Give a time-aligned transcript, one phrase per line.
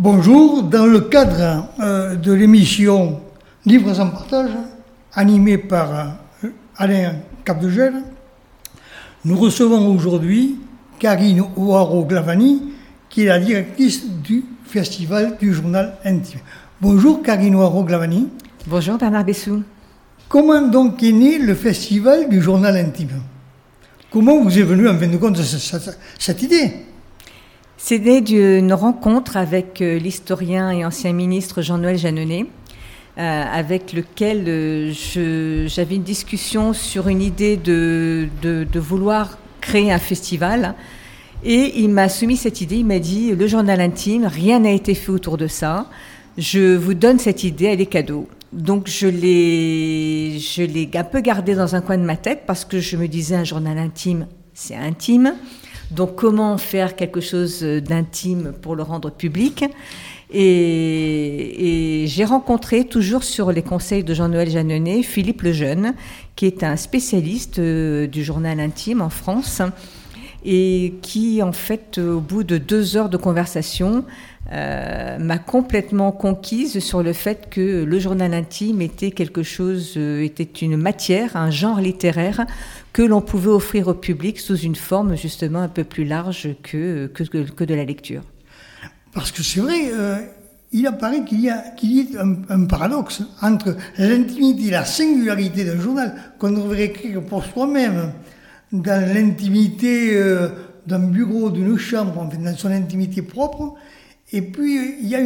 [0.00, 3.20] Bonjour, dans le cadre euh, de l'émission
[3.66, 4.52] Livres en partage,
[5.12, 5.90] animée par
[6.44, 7.94] euh, Alain Capdegel,
[9.24, 10.60] nous recevons aujourd'hui
[11.00, 12.62] Karine Ouaro-Glavani,
[13.10, 16.42] qui est la directrice du Festival du Journal Intime.
[16.80, 18.28] Bonjour Karine Ouaro-Glavani.
[18.68, 19.64] Bonjour Bernard Bessou.
[20.28, 23.20] Comment donc est né le Festival du Journal Intime?
[24.12, 26.87] Comment vous est venue en fin de compte cette, cette idée?
[27.80, 32.46] C'est né d'une rencontre avec euh, l'historien et ancien ministre Jean-Noël Jeanneney,
[33.18, 38.28] euh, avec lequel euh, j'avais une discussion sur une idée de,
[38.74, 40.74] vouloir créer un festival.
[41.44, 44.94] Et il m'a soumis cette idée, il m'a dit, le journal intime, rien n'a été
[44.94, 45.88] fait autour de ça,
[46.36, 48.28] je vous donne cette idée, elle est cadeau.
[48.52, 52.96] Donc je l'ai, un peu gardé dans un coin de ma tête parce que je
[52.96, 55.34] me disais un journal intime, c'est intime.
[55.90, 59.64] Donc comment faire quelque chose d'intime pour le rendre public
[60.30, 65.94] et, j'ai rencontré, toujours sur les conseils de Jean-Noël Jeanneney, Philippe Lejeune,
[66.36, 69.62] qui est un spécialiste euh, du journal intime en France
[70.44, 74.04] et qui, en fait, au bout de deux heures de conversation,
[74.52, 80.22] euh, m'a complètement conquise sur le fait que le journal intime était quelque chose, euh,
[80.22, 82.46] était une matière, un genre littéraire
[82.92, 87.06] que l'on pouvait offrir au public sous une forme justement un peu plus large que,
[87.06, 88.22] que, de la lecture.
[89.12, 90.18] Parce que c'est vrai, euh,
[90.72, 95.64] il apparaît qu'il y a, qu'il y a un, paradoxe entre l'intimité et la singularité
[95.64, 98.12] d'un journal qu'on devrait écrire pour soi-même
[98.72, 100.20] dans l'intimité
[100.86, 103.76] d'un bureau, d'une chambre, dans son intimité propre,
[104.32, 105.20] et puis, il y a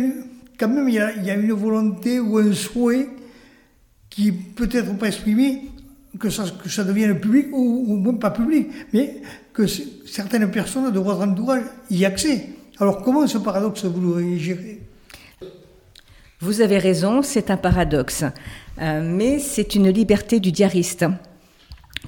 [0.59, 3.09] quand même, il y a, une volonté ou un souhait
[4.09, 5.71] qui peut-être pas exprimé,
[6.19, 11.63] que ça, devienne public ou, même pas public, mais que certaines personnes de votre entourage
[11.91, 12.49] y accès.
[12.79, 14.81] Alors, comment ce paradoxe vous le gérez?
[16.41, 18.25] Vous avez raison, c'est un paradoxe,
[18.81, 21.05] euh, mais c'est une liberté du diariste.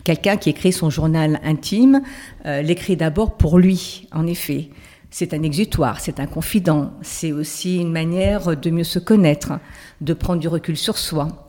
[0.03, 2.03] Quelqu'un qui écrit son journal intime
[2.45, 4.71] euh, l'écrit d'abord pour lui, en effet.
[5.11, 9.61] C'est un exutoire, c'est un confident, c'est aussi une manière de mieux se connaître,
[10.01, 11.44] de prendre du recul sur soi.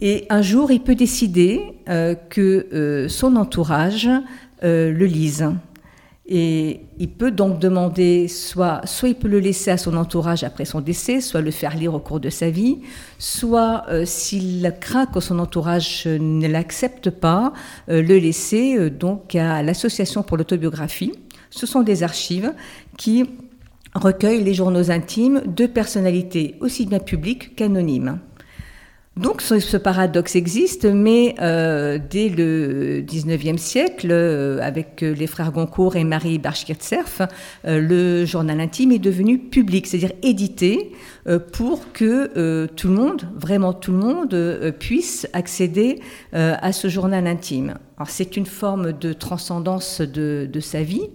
[0.00, 4.08] Et un jour, il peut décider euh, que euh, son entourage
[4.62, 5.48] euh, le lise.
[6.28, 10.64] Et il peut donc demander, soit, soit il peut le laisser à son entourage après
[10.64, 12.78] son décès, soit le faire lire au cours de sa vie,
[13.20, 17.52] soit s'il craint que son entourage ne l'accepte pas,
[17.86, 21.12] le laisser donc à l'association pour l'autobiographie
[21.50, 22.52] ce sont des archives
[22.96, 23.24] qui
[23.94, 28.18] recueillent les journaux intimes de personnalités aussi bien publiques qu'anonymes.
[29.16, 35.96] Donc ce, paradoxe existe, mais euh, dès le 19e siècle, euh, avec les frères Goncourt
[35.96, 37.22] et Marie Barchkirtserf,
[37.66, 40.92] euh, le journal intime est devenu public, c'est-à-dire édité,
[41.52, 45.98] pour que tout le monde, vraiment tout le monde, puisse accéder
[46.32, 47.78] à ce journal intime.
[47.96, 51.08] Alors c'est une forme de transcendance de, de sa vie,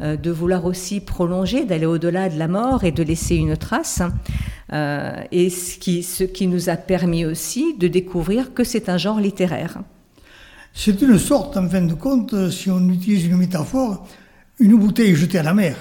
[0.00, 4.02] de vouloir aussi prolonger, d'aller au-delà de la mort et de laisser une trace.
[4.72, 8.98] Euh, et ce qui, ce qui nous a permis aussi de découvrir que c'est un
[8.98, 9.78] genre littéraire.
[10.74, 14.06] C'est une sorte, en fin de compte, si on utilise une métaphore,
[14.58, 15.76] une bouteille jetée à la mer.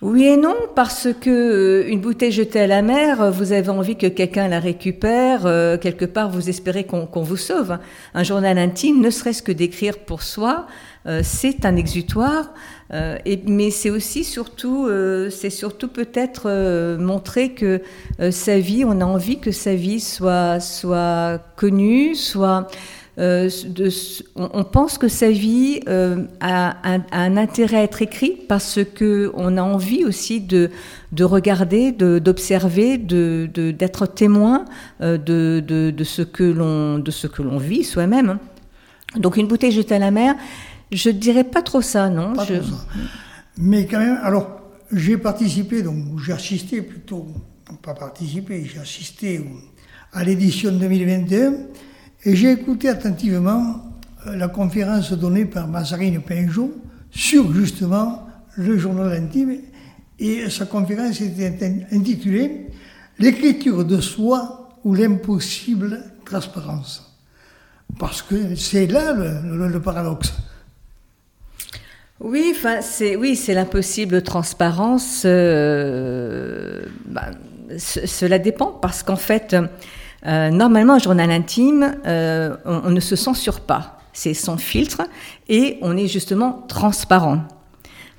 [0.00, 3.96] Oui et non, parce que euh, une bouteille jetée à la mer, vous avez envie
[3.96, 7.78] que quelqu'un la récupère, euh, quelque part vous espérez qu'on vous sauve.
[8.14, 10.68] Un journal intime, ne serait-ce que d'écrire pour soi,
[11.06, 12.54] euh, c'est un exutoire,
[13.26, 14.88] et, mais c'est aussi surtout,
[15.30, 17.82] c'est surtout peut-être montrer que
[18.30, 22.66] sa vie, on a envie que sa vie soit soit connue, soit
[23.18, 23.50] euh,
[24.36, 26.76] on, pense que sa vie euh, a,
[27.10, 30.70] un, intérêt à être écrit parce que on a envie aussi de,
[31.10, 34.66] de regarder, d'observer, de, d'être témoin
[35.00, 38.38] euh, de, ce que l'on de ce que l'on vit soi-même.
[39.16, 40.36] Donc une bouteille jetée à la mer,
[40.92, 42.34] je dirais pas trop ça, non.
[43.56, 44.60] Mais quand même, alors
[44.92, 47.26] j'ai participé, donc j'ai assisté plutôt,
[47.82, 49.44] pas participé, j'ai assisté
[50.12, 51.54] à l'édition 2021
[52.24, 53.84] et j'ai écouté attentivement
[54.26, 56.74] euh, la conférence donnée par Mazarine Pinjot
[57.10, 58.26] sur justement
[58.56, 59.56] le journal intime.
[60.18, 62.66] Et sa conférence était intitulée
[63.18, 67.16] L'écriture de soi ou l'impossible transparence.
[67.98, 70.34] Parce que c'est là le, paradoxe.
[72.20, 75.22] Oui, c'est oui, l'impossible transparence.
[75.24, 77.32] Euh, ben,
[77.76, 79.56] cela dépend parce qu'en fait,
[80.26, 83.98] euh, normalement, un journal intime, euh, on, ne se censure pas.
[84.12, 85.02] C'est sans filtre
[85.48, 87.42] et on est justement transparent.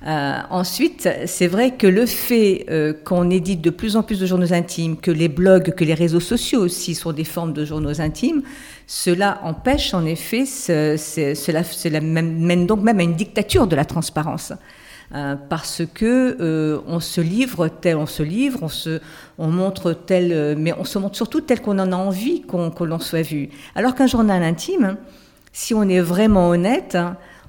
[0.06, 4.24] Euh, ensuite, c'est vrai que le fait euh, qu'on édite de plus en plus de
[4.24, 8.00] journaux intimes, que les blogs, que les réseaux sociaux aussi sont des formes de journaux
[8.00, 8.42] intimes,
[8.86, 14.54] cela empêche en effet, cela, mène donc même à une dictature de la transparence.
[15.12, 19.00] Euh, parce que on se livre tel on se livre, on se,
[19.38, 22.84] on montre tel, mais on se montre surtout tel qu'on en a envie qu'on, que
[22.84, 23.48] l'on soit vu.
[23.74, 24.96] Alors qu'un journal intime,
[25.52, 26.96] si on est vraiment honnête,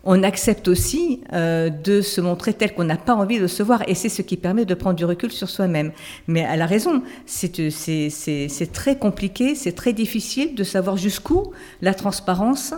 [0.03, 3.87] on accepte aussi euh, de se montrer tel qu'on n'a pas envie de se voir.
[3.87, 5.91] Et c'est ce qui permet de prendre du recul sur soi-même.
[6.27, 12.73] Mais elle a raison, c'est très compliqué, c'est très difficile de savoir jusqu'où la transparence,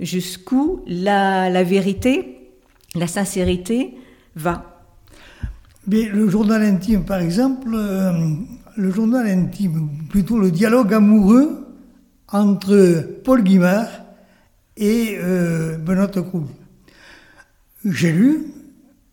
[0.00, 2.38] jusqu'où la, vérité,
[2.94, 3.94] la sincérité
[4.36, 4.84] va.
[5.86, 8.12] Mais le journal intime, par exemple, euh,
[8.76, 11.66] le journal intime, plutôt le dialogue amoureux
[12.28, 13.88] entre Paul Guimard
[14.76, 16.46] et euh, Benoît Croul.
[17.84, 18.46] J'ai lu,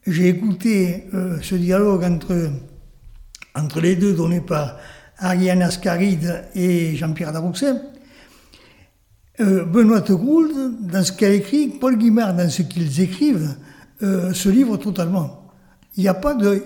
[0.05, 2.51] j'ai écouté euh, ce dialogue entre,
[3.55, 4.77] entre les deux donné par
[5.17, 7.73] Ariane Ascaride et Jean-Pierre Daroxet.
[9.41, 10.51] Euh, Benoît Gould,
[10.81, 13.55] dans ce qu'elle écrit, Paul Guimard, dans ce qu'ils écrivent,
[14.01, 15.51] euh, se livre totalement.
[15.97, 16.63] Il n'y a pas de.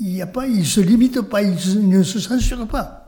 [0.00, 3.04] Il ne pas, il se limite pas, il, ne se censure pas.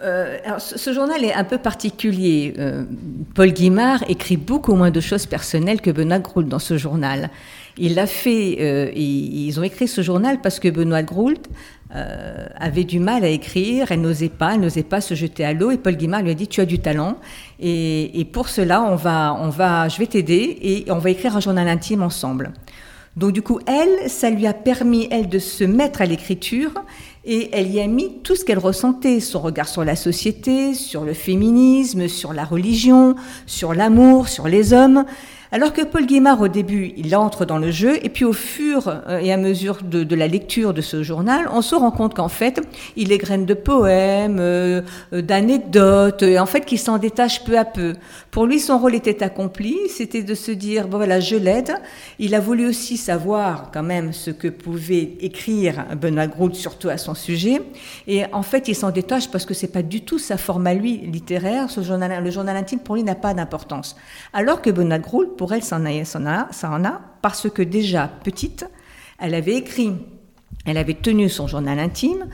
[0.00, 2.54] Euh, ce, journal est un peu particulier.
[2.58, 2.84] Euh,
[3.34, 7.30] Paul Guimard écrit beaucoup moins de choses personnelles que Benoît Groult dans ce journal.
[7.76, 11.48] Il a fait, euh, ils ont écrit ce journal parce que Benoît Groult
[11.90, 15.70] avait du mal à écrire, elle n'osait pas, elle n'osait pas se jeter à l'eau,
[15.70, 17.16] et Paul Guimard lui a dit tu as du talent,
[17.60, 21.36] et, et pour cela on va, on va, je vais t'aider et on va écrire
[21.36, 22.52] un journal intime ensemble.
[23.16, 26.72] Donc du coup, elle, ça lui a permis, elle, de se mettre à l'écriture
[27.24, 31.04] et elle y a mis tout ce qu'elle ressentait, son regard sur la société, sur
[31.04, 35.04] le féminisme, sur la religion, sur l'amour, sur les hommes.
[35.50, 38.86] Alors que Paul Guimard, au début, il entre dans le jeu, et puis au fur
[38.86, 42.28] euh, et à mesure de, la lecture de ce journal, on se rend compte qu'en
[42.28, 42.60] fait,
[42.96, 44.82] il égrène de poèmes, euh,
[45.14, 47.94] euh, d'anecdotes, et en fait, qu'il s'en détache peu à peu.
[48.30, 51.72] Pour lui, son rôle était accompli, c'était de se dire, bon voilà, je l'aide.
[52.18, 56.98] Il a voulu aussi savoir quand même ce que pouvait écrire Benoît Groult, surtout à
[56.98, 57.62] son sujet.
[58.06, 60.74] Et en fait, il s'en détache parce que c'est pas du tout sa forme à
[60.74, 61.68] lui littéraire.
[61.74, 63.96] Le journal intime, pour lui, n'a pas d'importance.
[64.34, 66.04] Alors que Benoît Groult, pour elle, ça en, a,
[66.52, 68.66] ça en a, parce que déjà petite,
[69.18, 69.92] elle avait écrit,
[70.66, 72.26] elle avait tenu son journal intime,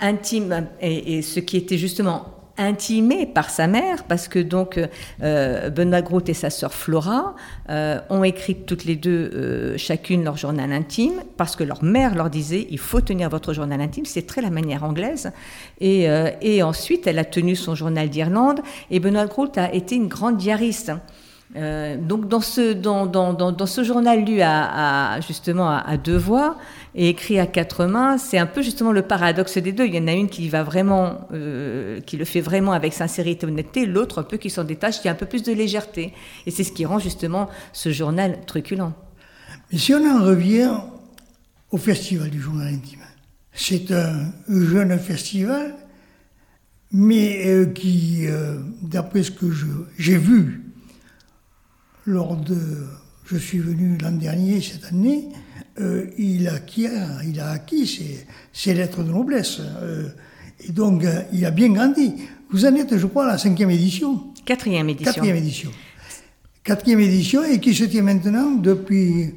[0.00, 4.80] intime, et, ce qui était justement intimé par sa mère, parce que donc
[5.22, 7.36] euh, Benoît Groth et sa sœur Flora
[7.68, 12.14] euh, ont écrit toutes les deux euh, chacune leur journal intime, parce que leur mère
[12.14, 15.32] leur disait il faut tenir votre journal intime, c'est très la manière anglaise.
[15.80, 16.06] Et,
[16.40, 18.60] et, ensuite, elle a tenu son journal d'Irlande,
[18.90, 20.92] et Benoît Groth a été une grande diariste.
[21.56, 26.58] Euh, donc dans ce, dans, dans, dans, ce journal lu à, justement à, deux voix
[26.94, 29.86] et écrit à quatre mains, c'est un peu justement le paradoxe des deux.
[29.86, 33.46] Il y en a une qui va vraiment, euh, qui le fait vraiment avec sincérité
[33.46, 36.12] et honnêteté, l'autre un peu qui s'en détache, qui a un peu plus de légèreté.
[36.44, 38.92] Et c'est ce qui rend justement ce journal truculent.
[39.72, 40.72] Mais si on en revient
[41.70, 43.00] au festival du journal intime,
[43.54, 45.74] c'est un jeune festival,
[46.92, 48.26] mais euh, qui,
[48.82, 49.46] d'après ce que
[49.98, 50.65] j'ai vu,
[52.06, 52.86] lors de.
[53.24, 55.28] Je suis venu l'an dernier, cette année,
[55.80, 56.86] euh, il, a acquis,
[57.26, 59.60] il a acquis ses, lettres de noblesse.
[59.60, 60.08] Euh,
[60.66, 62.14] et donc, euh, il a bien grandi.
[62.50, 64.32] Vous en êtes, je crois, à la cinquième édition.
[64.44, 65.12] Quatrième édition.
[65.12, 65.70] Quatrième édition.
[66.62, 69.34] Quatrième édition et qui se tient maintenant depuis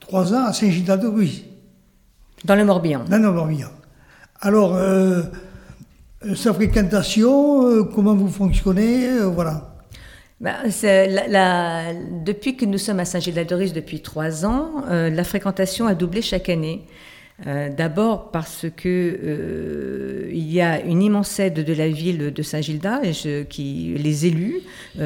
[0.00, 1.44] trois ans à Saint-Gildas-de-Ruy.
[2.44, 3.04] Dans le Morbihan.
[3.04, 3.70] Dans le Morbihan.
[4.40, 4.78] Alors,
[6.34, 9.75] sa fréquentation, comment vous fonctionnez, voilà.
[10.40, 16.20] La, depuis que nous sommes à Saint-Gilles-de-Russe depuis trois ans, euh, la fréquentation a doublé
[16.20, 16.82] chaque année.
[17.46, 22.42] Euh, d'abord parce que euh, il y a une immense aide de la ville de
[22.42, 23.02] Saint-Gilda
[23.48, 24.60] qui les élus,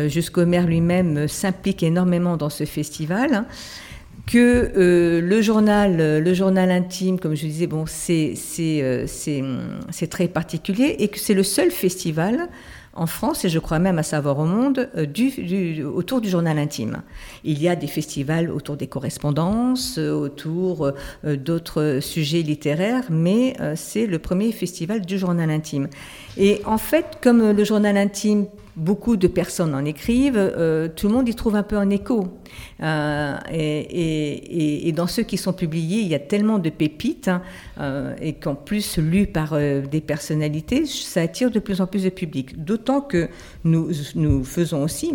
[0.09, 3.45] jusqu'au maire lui-même, s'impliquent énormément dans ce festival.
[4.27, 4.71] Que
[5.21, 8.35] le journal, le journal intime, comme je disais, bon, c'est
[10.09, 12.49] très particulier et que c'est le seul festival
[13.01, 17.03] en France et je crois même à savoir au monde euh, autour du journal intime.
[17.45, 20.93] Il y a des festivals autour des correspondances, euh, autour
[21.25, 25.89] euh, d'autres sujets littéraires, mais c'est le premier festival du journal intime.
[26.37, 28.47] Et en fait, comme le journal intime
[28.81, 32.29] beaucoup de personnes en écrivent, euh, tout le monde y trouve un peu un écho.
[32.83, 37.43] Euh, et, dans ceux qui sont publiés, il y a tellement de pépites, hein,
[37.79, 42.11] euh, et qu'en plus lus par des personnalités, ça attire de plus en plus de
[42.11, 42.65] public.
[42.65, 43.29] D'autant que
[43.65, 45.15] nous, nous faisons aussi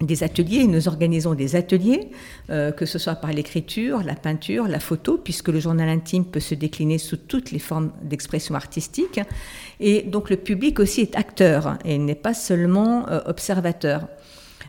[0.00, 2.08] des ateliers, nous organisons des ateliers,
[2.50, 6.40] euh, que ce soit par l'écriture, la peinture, la photo, puisque le journal intime peut
[6.40, 9.20] se décliner sous toutes les formes d'expression artistique.
[9.78, 14.08] Et donc le public aussi est acteur et n'est pas seulement euh, observateur.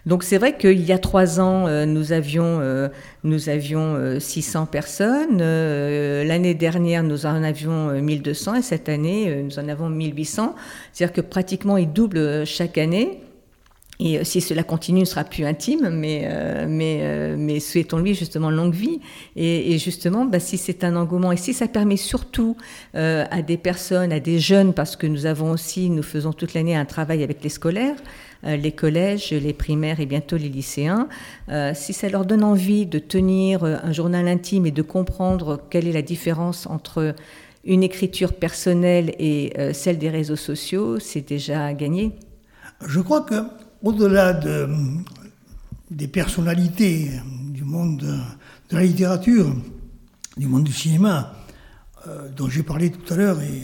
[0.05, 2.89] Donc c'est vrai qu'il y a trois ans, euh, nous avions,
[3.23, 5.37] nous avions 600 personnes.
[5.37, 10.55] L'année dernière, nous en avions 1200 et cette année, nous en avons 1800.
[10.91, 13.21] C'est-à-dire que pratiquement, il double chaque année.
[14.01, 18.15] Et euh, si cela continue, ce sera plus intime, mais, euh, mais, euh, mais souhaitons-lui
[18.15, 18.99] justement longue vie.
[19.35, 22.57] Et, justement, bah, si c'est un engouement et si ça permet surtout
[22.93, 26.75] à des personnes, à des jeunes, parce que nous avons aussi, nous faisons toute l'année
[26.75, 27.95] un travail avec les scolaires,
[28.43, 31.07] les collèges, les primaires et bientôt les lycéens,
[31.73, 35.93] si ça leur donne envie de tenir un journal intime et de comprendre quelle est
[35.93, 37.15] la différence entre
[37.63, 42.11] une écriture personnelle et celle des réseaux sociaux, c'est déjà gagné.
[42.85, 43.35] Je crois que
[43.83, 44.67] au-delà de,
[45.89, 47.11] des personnalités
[47.49, 49.53] du monde de, la littérature,
[50.37, 51.33] du monde du cinéma,
[52.07, 53.63] euh, dont j'ai parlé tout à l'heure, et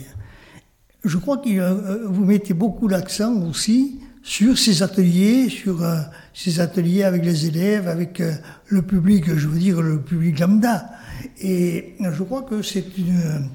[1.04, 6.02] je crois que euh, vous mettez beaucoup l'accent aussi sur ces ateliers, sur euh,
[6.34, 8.22] ces ateliers avec les élèves, avec
[8.66, 10.90] le public, je veux dire le public lambda.
[11.40, 13.50] Et je crois que c'est une,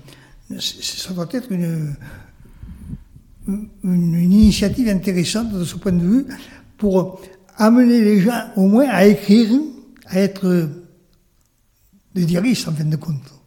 [0.58, 1.94] ça doit être une,
[3.46, 6.26] une, initiative intéressante de ce point de vue
[6.76, 7.20] pour
[7.56, 9.50] amener les gens au moins à écrire,
[10.06, 10.68] à être
[12.14, 13.42] des diaristes en fin de compte.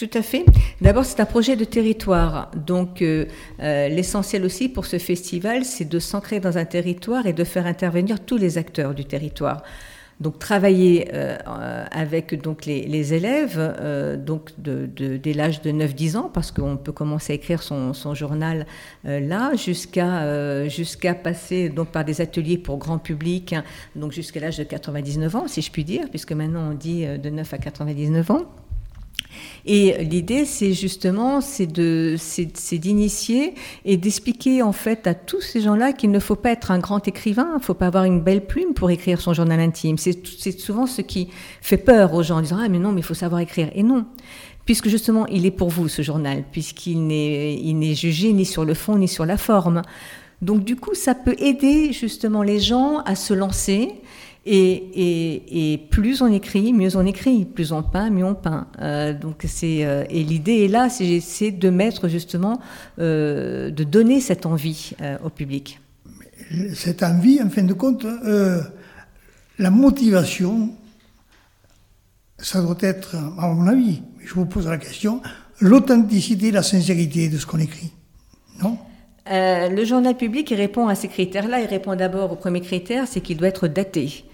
[0.00, 0.46] Tout à fait.
[0.80, 2.50] D'abord, c'est un projet de territoire.
[2.56, 3.26] Donc, euh,
[3.60, 7.66] euh, l'essentiel aussi pour ce festival, c'est de s'ancrer dans un territoire et de faire
[7.66, 9.62] intervenir tous les acteurs du territoire.
[10.20, 11.38] Donc travailler euh,
[11.90, 16.92] avec donc les, élèves euh, donc de, dès l'âge de 9-10 ans parce qu'on peut
[16.92, 18.66] commencer à écrire son, journal
[19.06, 23.64] euh, là jusqu'à jusqu'à passer donc par des ateliers pour grand public hein,
[23.96, 27.30] donc jusqu'à l'âge de 99 ans si je puis dire puisque maintenant on dit de
[27.30, 28.42] 9 à 99 ans.
[29.66, 36.10] Et l'idée, c'est justement, c'est d'initier et d'expliquer en fait à tous ces gens-là qu'il
[36.10, 38.74] ne faut pas être un grand écrivain, il ne faut pas avoir une belle plume
[38.74, 39.98] pour écrire son journal intime.
[39.98, 41.28] C'est, souvent ce qui
[41.60, 43.70] fait peur aux gens en disant ah mais non, mais il faut savoir écrire.
[43.74, 44.06] Et non,
[44.64, 48.64] puisque justement, il est pour vous ce journal, puisqu'il n'est, il n'est jugé ni sur
[48.64, 49.82] le fond ni sur la forme.
[50.42, 53.90] Donc du coup, ça peut aider justement les gens à se lancer
[54.46, 57.44] et, plus on écrit, mieux on écrit.
[57.44, 58.66] Plus on peint, mieux on peint.
[58.80, 62.60] Euh, donc c'est euh, et l'idée est là, c'est de mettre justement,
[62.98, 64.92] euh, de donner cette envie
[65.24, 65.80] au public.
[66.74, 68.06] Cette envie, en fin de compte,
[69.58, 70.70] la motivation,
[72.38, 75.20] ça doit être, à mon avis, je vous pose la question,
[75.60, 77.92] l'authenticité, la sincérité de ce qu'on écrit,
[78.62, 78.78] non?
[79.30, 81.60] Le journal public répond à ces critères-là.
[81.60, 84.24] Il répond d'abord au premier critère, c'est qu'il doit être daté.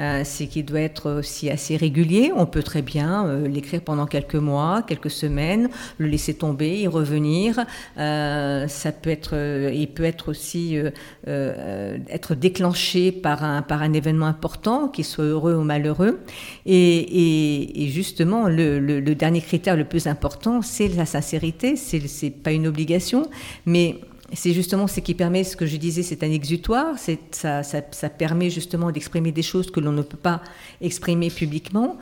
[0.00, 2.32] Euh, c'est qu'il doit être aussi assez régulier.
[2.34, 5.68] On peut très bien euh, l'écrire pendant quelques mois, quelques semaines,
[5.98, 7.64] le laisser tomber, y revenir.
[7.98, 9.34] Euh, ça peut être,
[9.72, 10.78] il peut être aussi
[11.26, 16.20] être déclenché par un par un événement important, qu'il soit heureux ou malheureux.
[16.66, 21.76] Et, justement, le, le, dernier critère le plus important, c'est la sincérité.
[21.76, 23.28] C'est pas une obligation,
[23.66, 24.00] mais
[24.32, 26.96] c'est justement ce qui permet, ce que je disais, c'est un exutoire,
[27.30, 30.40] ça, ça, permet justement d'exprimer des choses que l'on ne peut pas
[30.80, 31.98] exprimer publiquement,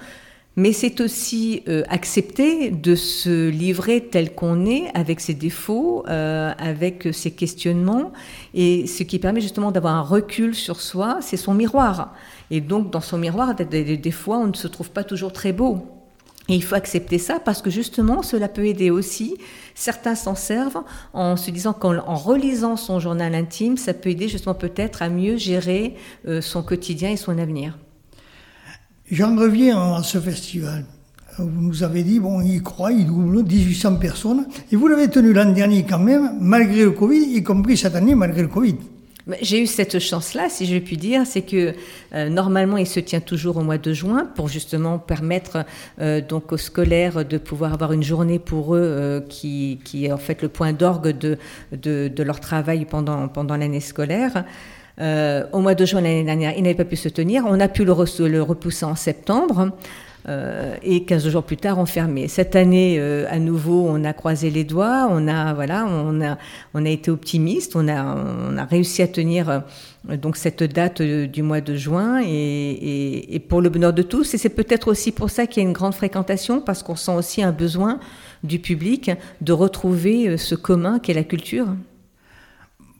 [0.55, 6.52] mais c'est aussi euh, accepter de se livrer tel qu'on est, avec ses défauts, euh,
[6.59, 8.12] avec ses questionnements,
[8.55, 12.14] et ce qui permet justement d'avoir un recul sur soi, c'est son miroir.
[12.50, 16.01] Et donc dans son miroir, des fois, on ne se trouve pas toujours très beau.
[16.49, 19.37] Et il faut accepter ça parce que justement, cela peut aider aussi.
[19.75, 20.82] Certains s'en servent
[21.12, 25.37] en se disant qu'en relisant son journal intime, ça peut aider justement peut-être à mieux
[25.37, 25.94] gérer
[26.26, 27.78] euh, son quotidien et son avenir.
[29.11, 30.84] J'en reviens à ce festival.
[31.38, 34.46] Vous nous avez dit, bon, il croit, il double 1800 personnes.
[34.70, 38.14] Et vous l'avez tenu l'an dernier quand même, malgré le Covid, y compris cette année
[38.14, 38.76] malgré le Covid.
[39.41, 41.75] J'ai eu cette chance-là, si je puis dire, c'est que
[42.12, 45.64] euh, normalement il se tient toujours au mois de juin pour justement permettre
[46.00, 50.12] euh, donc aux scolaires de pouvoir avoir une journée pour eux euh, qui, qui, est
[50.12, 51.38] en fait le point d'orgue de,
[51.71, 54.45] de, de, leur travail pendant, pendant l'année scolaire.
[54.99, 57.45] au mois de juin l'année dernière, il n'avait pas pu se tenir.
[57.47, 57.95] On a pu le,
[58.26, 59.71] le repousser en septembre.
[60.29, 62.29] Euh, et 15 jours plus tard, on fermait.
[62.29, 66.38] Cette année, euh, à nouveau, on a croisé les doigts, on a, voilà, on a,
[66.75, 71.02] on a été optimiste, on a, on a réussi à tenir euh, donc cette date
[71.02, 74.35] du mois de juin et, et, pour le bonheur de tous.
[74.35, 77.14] Et c'est peut-être aussi pour ça qu'il y a une grande fréquentation, parce qu'on sent
[77.14, 77.99] aussi un besoin
[78.45, 79.11] du public
[79.41, 81.69] de retrouver ce commun qu'est la culture.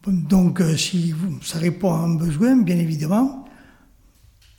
[0.07, 3.45] Donc, si ça répond à un besoin, bien évidemment,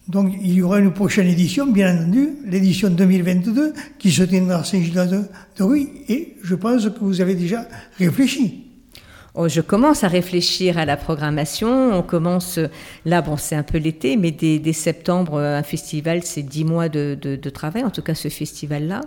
[0.08, 4.64] Donc il y aura une prochaine édition, bien entendu, l'édition 2022, qui se tiendra à
[4.64, 5.78] Saint-Gilles de, de
[6.10, 7.66] et je pense que vous avez déjà
[7.98, 8.64] réfléchi.
[9.36, 11.92] Oh, je commence à réfléchir à la programmation.
[11.98, 12.60] On commence,
[13.04, 17.50] là, bon, c'est un peu l'été, mais dès, septembre, un festival, c'est dix mois de,
[17.50, 19.02] travail, en tout cas ce festival-là.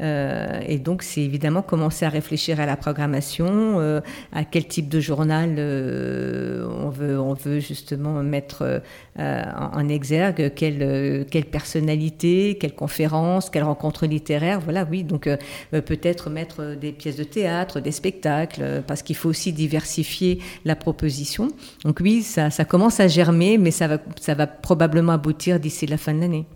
[0.00, 4.00] Euh, et donc, c'est évidemment commencer à réfléchir à la programmation, euh,
[4.32, 8.82] à quel type de journal euh, on, veut, on veut justement mettre
[9.18, 14.60] en, exergue, quelle, personnalité, quelle conférence, quelle rencontre littéraire.
[14.60, 15.28] Voilà, oui, donc
[15.70, 21.48] peut-être mettre des pièces de théâtre, des spectacles, parce qu'il faut aussi diversifier la proposition.
[21.84, 26.20] Donc oui, ça, commence à germer, mais ça va probablement aboutir d'ici la fin de
[26.20, 26.46] l'année.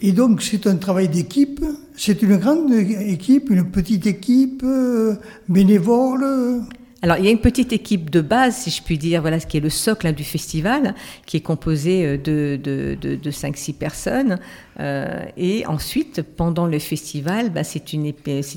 [0.00, 1.64] Et donc c'est un travail d'équipe,
[1.96, 5.16] c'est une grande équipe, une petite équipe, euh,
[5.48, 6.62] bénévole
[7.00, 9.46] alors, il y a une petite équipe de base, si je puis dire, voilà, ce
[9.46, 13.30] qui est le socle hein, du festival, qui est composé euh, de, de, de, de
[13.30, 14.40] 5-6 personnes.
[14.80, 18.12] Euh, et ensuite, pendant le festival, bah, c'est une,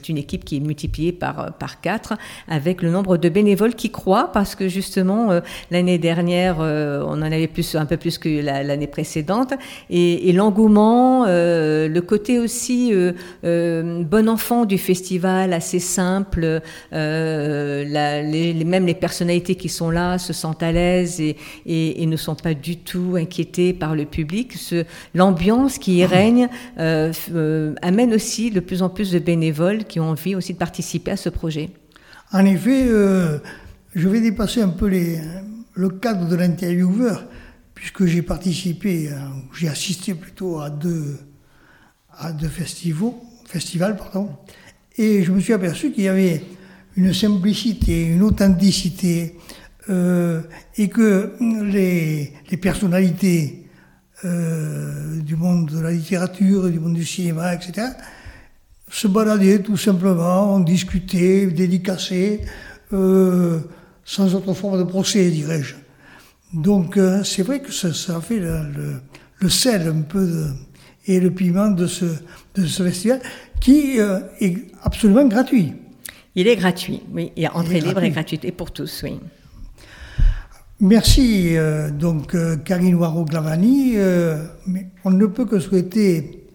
[0.10, 2.14] une équipe qui est multipliée par, par 4,
[2.48, 7.14] avec le nombre de bénévoles qui croient, parce que justement, euh, l'année dernière, euh, on
[7.14, 9.54] en avait plus, un peu plus que l'année précédente.
[9.90, 12.94] Et, l'engouement, le côté aussi
[13.44, 16.62] bon enfant du festival, assez simple,
[16.92, 22.78] même les personnalités qui sont là se sentent à l'aise et, ne sont pas du
[22.78, 24.54] tout inquiétées par le public.
[25.14, 30.00] L'ambiance qui y règne euh, euh, amène aussi de plus en plus de bénévoles qui
[30.00, 31.70] ont envie aussi de participer à ce projet.
[32.32, 33.40] En effet, euh,
[33.96, 34.90] je vais dépasser un peu
[35.74, 37.26] le cadre de l'intervieweur,
[37.74, 39.10] puisque j'ai participé,
[39.58, 41.18] j'ai assisté plutôt à deux,
[42.18, 43.14] à deux festivals,
[43.46, 44.30] festivals pardon,
[44.98, 46.44] et je me suis aperçu qu'il y avait
[46.96, 49.38] une simplicité, une authenticité,
[49.90, 51.34] et que
[51.66, 53.61] les personnalités
[54.26, 57.88] euh, du monde de la littérature, du monde du cinéma, etc.,
[58.90, 62.42] se baladaient tout simplement, on discutait, dédicaçaient,
[62.94, 63.60] euh,
[64.04, 65.76] sans autre forme de procès, dirais-je.
[66.54, 69.02] Donc euh, c'est vrai que ça, ça fait le, le,
[69.40, 70.48] le, sel un peu de,
[71.08, 72.06] et le piment de ce,
[72.56, 73.22] de ce festival
[73.62, 75.74] qui euh, est absolument gratuit.
[76.36, 77.32] Il est gratuit, oui.
[77.46, 79.20] A entrée libre et gratuité pour tous, oui.
[80.82, 83.94] Merci euh, donc euh, Karine Waro-Glavani.
[83.98, 84.44] Euh,
[85.06, 86.48] on ne peut que souhaiter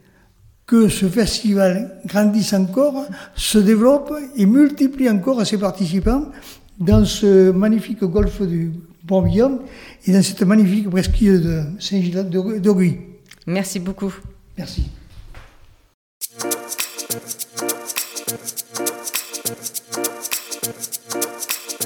[0.67, 6.27] que ce festival grandisse encore, se développe et multiplie encore ses participants
[6.81, 8.73] dans ce magnifique golfe du
[9.09, 9.61] Morbihan
[10.05, 12.73] et dans cette magnifique presqu'île de Saint-Gilles de,
[13.47, 14.13] Merci beaucoup.
[14.59, 14.91] Merci.